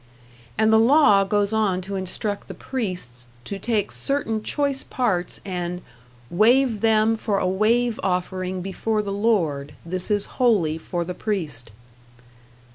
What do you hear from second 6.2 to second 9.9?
"wave them for a wave offering before the Lord: